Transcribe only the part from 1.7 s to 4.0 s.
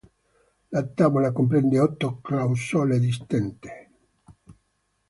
otto clausole distinte.